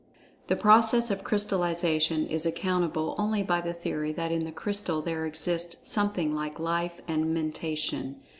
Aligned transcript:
The 0.47 0.55
process 0.55 1.11
of 1.11 1.23
crystallization 1.23 2.25
is 2.25 2.43
accountable 2.43 3.13
only 3.19 3.43
by 3.43 3.61
the 3.61 3.71
theory 3.71 4.11
that 4.13 4.31
in 4.31 4.45
the 4.45 4.51
crystal 4.51 5.03
there 5.03 5.27
exists 5.27 5.75
something 5.87 6.33
like 6.33 6.59
life 6.59 7.01
and 7.07 7.31
Mentation. 7.35 8.15